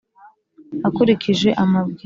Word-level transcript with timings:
akurikije 0.87 1.49
amabwiriza 1.63 1.97